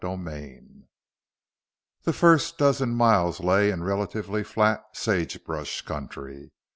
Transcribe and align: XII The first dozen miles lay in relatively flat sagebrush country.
XII 0.03 0.61
The 2.05 2.11
first 2.13 2.57
dozen 2.57 2.95
miles 2.95 3.39
lay 3.39 3.69
in 3.69 3.83
relatively 3.83 4.43
flat 4.43 4.83
sagebrush 4.93 5.83
country. 5.83 6.49